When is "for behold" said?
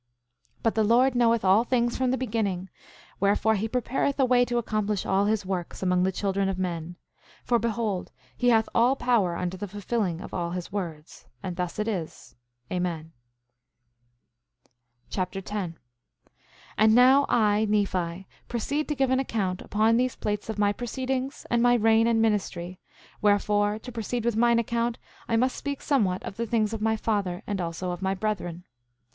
7.43-8.09